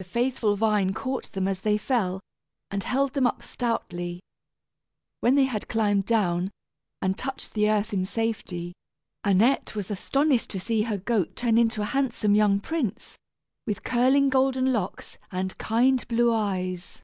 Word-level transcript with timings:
The 0.00 0.04
faithful 0.04 0.56
vine 0.56 0.92
caught 0.92 1.30
them 1.30 1.46
as 1.46 1.60
they 1.60 1.78
fell, 1.78 2.18
and 2.72 2.82
held 2.82 3.12
them 3.12 3.28
up 3.28 3.44
stoutly. 3.44 4.18
When 5.20 5.36
they 5.36 5.44
had 5.44 5.68
climbed 5.68 6.04
down, 6.04 6.50
and 7.00 7.16
touched 7.16 7.54
the 7.54 7.70
earth 7.70 7.92
in 7.92 8.06
safety, 8.06 8.72
Annette 9.22 9.76
was 9.76 9.88
astonished 9.88 10.50
to 10.50 10.58
see 10.58 10.82
her 10.82 10.98
goat 10.98 11.36
turn 11.36 11.58
into 11.58 11.80
a 11.82 11.92
handsome 11.94 12.34
young 12.34 12.58
prince, 12.58 13.16
with 13.68 13.84
curling 13.84 14.30
golden 14.30 14.72
locks 14.72 15.16
and 15.30 15.56
kind 15.58 16.08
blue 16.08 16.34
eyes. 16.34 16.98